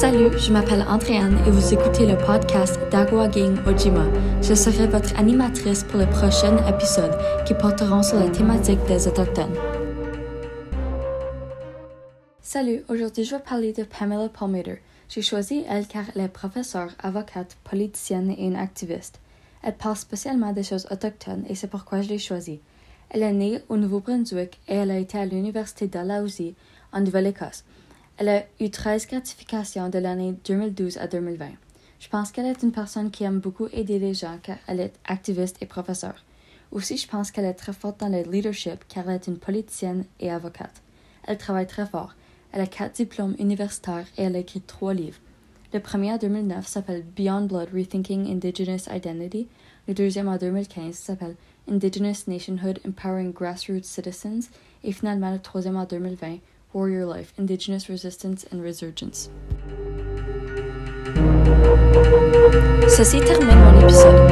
Salut, 0.00 0.30
je 0.38 0.50
m'appelle 0.50 0.82
Andréane 0.88 1.36
et 1.46 1.50
vous 1.50 1.74
écoutez 1.74 2.06
le 2.06 2.16
podcast 2.16 2.80
d'Agua 2.90 3.28
Gang 3.28 3.58
Ojima. 3.66 4.06
Je 4.40 4.54
serai 4.54 4.86
votre 4.86 5.14
animatrice 5.18 5.84
pour 5.84 6.00
les 6.00 6.06
prochains 6.06 6.56
épisodes 6.66 7.14
qui 7.44 7.52
porteront 7.52 8.02
sur 8.02 8.18
la 8.18 8.30
thématique 8.30 8.82
des 8.88 9.06
Autochtones. 9.06 9.54
Salut, 12.40 12.82
aujourd'hui 12.88 13.24
je 13.24 13.36
vais 13.36 13.42
parler 13.42 13.74
de 13.74 13.82
Pamela 13.82 14.30
Palmater. 14.30 14.80
J'ai 15.10 15.20
choisi 15.20 15.64
elle 15.68 15.86
car 15.86 16.04
elle 16.14 16.22
est 16.22 16.28
professeure, 16.28 16.92
avocate, 17.02 17.58
politicienne 17.62 18.30
et 18.30 18.46
une 18.46 18.56
activiste. 18.56 19.20
Elle 19.62 19.76
parle 19.76 19.96
spécialement 19.96 20.54
des 20.54 20.62
choses 20.62 20.86
autochtones 20.90 21.44
et 21.46 21.54
c'est 21.54 21.68
pourquoi 21.68 22.00
je 22.00 22.08
l'ai 22.08 22.18
choisie. 22.18 22.60
Elle 23.10 23.22
est 23.22 23.34
née 23.34 23.60
au 23.68 23.76
Nouveau-Brunswick 23.76 24.60
et 24.66 24.76
elle 24.76 24.92
a 24.92 24.98
été 24.98 25.18
à 25.18 25.26
l'Université 25.26 25.88
Dalhousie 25.88 26.54
en 26.90 27.02
Nouvelle-Écosse. 27.02 27.64
Elle 28.20 28.28
a 28.28 28.44
eu 28.60 28.68
13 28.68 29.06
gratifications 29.06 29.88
de 29.88 29.98
l'année 29.98 30.34
2012 30.44 30.98
à 30.98 31.06
2020. 31.06 31.52
Je 32.00 32.08
pense 32.10 32.30
qu'elle 32.30 32.44
est 32.44 32.62
une 32.62 32.70
personne 32.70 33.10
qui 33.10 33.24
aime 33.24 33.38
beaucoup 33.38 33.68
aider 33.72 33.98
les 33.98 34.12
gens 34.12 34.36
car 34.42 34.58
elle 34.66 34.80
est 34.80 34.92
activiste 35.06 35.56
et 35.62 35.66
professeure. 35.66 36.22
Aussi, 36.70 36.98
je 36.98 37.08
pense 37.08 37.30
qu'elle 37.30 37.46
est 37.46 37.54
très 37.54 37.72
forte 37.72 37.98
dans 38.00 38.10
le 38.10 38.30
leadership 38.30 38.84
car 38.90 39.08
elle 39.08 39.16
est 39.16 39.26
une 39.26 39.38
politicienne 39.38 40.04
et 40.20 40.30
avocate. 40.30 40.82
Elle 41.26 41.38
travaille 41.38 41.66
très 41.66 41.86
fort. 41.86 42.14
Elle 42.52 42.60
a 42.60 42.66
quatre 42.66 42.96
diplômes 42.96 43.36
universitaires 43.38 44.06
et 44.18 44.24
elle 44.24 44.36
a 44.36 44.40
écrit 44.40 44.60
trois 44.60 44.92
livres. 44.92 45.18
Le 45.72 45.80
premier 45.80 46.12
en 46.12 46.18
2009 46.18 46.66
s'appelle 46.66 47.02
Beyond 47.16 47.46
Blood 47.46 47.70
Rethinking 47.72 48.30
Indigenous 48.30 48.92
Identity. 48.94 49.48
Le 49.88 49.94
deuxième 49.94 50.28
en 50.28 50.36
2015 50.36 50.94
s'appelle 50.94 51.36
Indigenous 51.70 52.26
Nationhood 52.26 52.80
Empowering 52.86 53.32
Grassroots 53.32 53.84
Citizens. 53.84 54.50
Et 54.84 54.92
finalement, 54.92 55.32
le 55.32 55.38
troisième 55.38 55.76
en 55.76 55.86
2020 55.86 56.36
Warrior 56.72 57.04
Life, 57.04 57.32
Indigenous 57.38 57.88
Resistance 57.88 58.46
and 58.50 58.62
Resurgence. 58.62 59.30
Ceci 62.88 63.20
termine 63.20 63.56
mon 63.56 63.80
épisode. 63.80 64.30